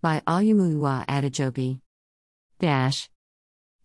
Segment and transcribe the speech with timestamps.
[0.00, 1.80] By Olumuyiwa Adejobi.
[2.60, 3.10] Dash.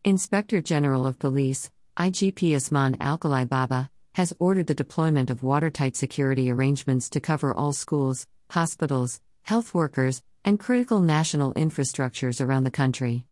[0.03, 6.51] Inspector General of Police, IGP Usman Alkali Baba, has ordered the deployment of watertight security
[6.51, 13.25] arrangements to cover all schools, hospitals, health workers, and critical national infrastructures around the country.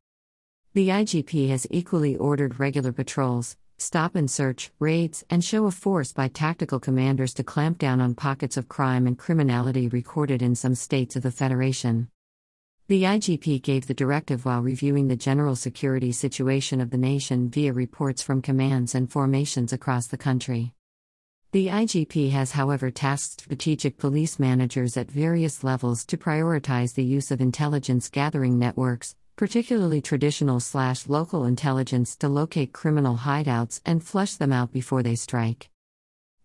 [0.74, 6.14] The IGP has equally ordered regular patrols, stop and search, raids, and show of force
[6.14, 10.74] by tactical commanders to clamp down on pockets of crime and criminality recorded in some
[10.74, 12.08] states of the Federation.
[12.92, 17.72] The IGP gave the directive while reviewing the general security situation of the nation via
[17.72, 20.74] reports from commands and formations across the country.
[21.54, 27.32] The IGP has, however, tasked strategic police managers at various levels to prioritize the use
[27.32, 34.36] of intelligence gathering networks, particularly traditional slash local intelligence to locate criminal hideouts and flush
[34.36, 35.70] them out before they strike.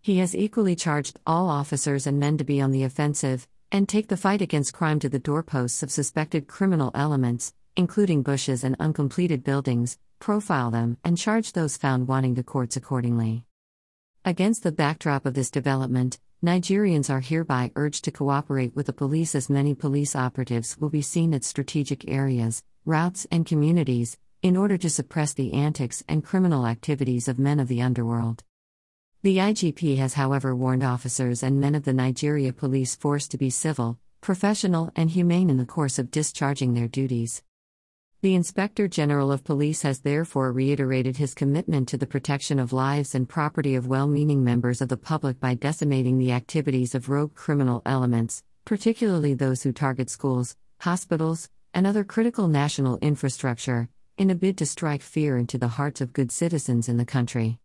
[0.01, 4.09] He has equally charged all officers and men to be on the offensive and take
[4.09, 9.45] the fight against crime to the doorposts of suspected criminal elements, including bushes and uncompleted
[9.45, 13.45] buildings, profile them, and charge those found wanting to courts accordingly.
[14.24, 19.35] Against the backdrop of this development, Nigerians are hereby urged to cooperate with the police
[19.35, 24.76] as many police operatives will be seen at strategic areas, routes, and communities, in order
[24.76, 28.45] to suppress the antics and criminal activities of men of the underworld.
[29.23, 33.51] The IGP has, however, warned officers and men of the Nigeria police force to be
[33.51, 37.43] civil, professional, and humane in the course of discharging their duties.
[38.23, 43.15] The Inspector General of Police has therefore reiterated his commitment to the protection of lives
[43.15, 47.35] and property of well meaning members of the public by decimating the activities of rogue
[47.35, 54.35] criminal elements, particularly those who target schools, hospitals, and other critical national infrastructure, in a
[54.35, 57.59] bid to strike fear into the hearts of good citizens in the country.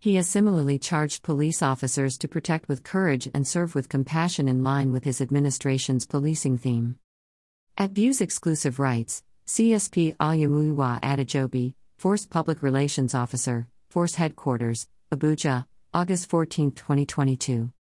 [0.00, 4.62] He has similarly charged police officers to protect with courage and serve with compassion in
[4.62, 6.96] line with his administration's policing theme.
[7.76, 16.30] At Views Exclusive Rights, CSP Olumuyiwa Adejobi, Force Public Relations Officer, Force Headquarters, Abuja, August
[16.30, 17.72] 14, 2022.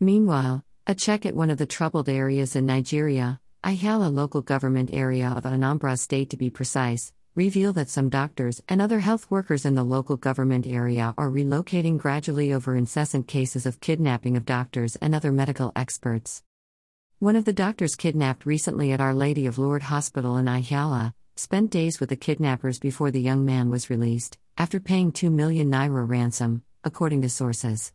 [0.00, 5.28] Meanwhile, a check at one of the troubled areas in Nigeria, Ihiala local government area
[5.36, 9.74] of Anambra State to be precise, reveal that some doctors and other health workers in
[9.74, 15.14] the local government area are relocating gradually over incessant cases of kidnapping of doctors and
[15.14, 16.42] other medical experts.
[17.18, 21.70] One of the doctors kidnapped recently at Our Lady of Lourdes Hospital in Ihiala spent
[21.70, 26.08] days with the kidnappers before the young man was released, after paying 2 million naira
[26.08, 27.92] ransom, according to sources.